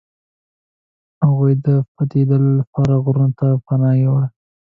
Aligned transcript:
هغوی 1.23 1.53
د 1.65 1.67
پټېدلو 1.95 2.49
لپاره 2.59 2.93
غرونو 3.03 3.35
ته 3.39 3.47
پناه 3.65 3.97
وړي. 4.13 4.29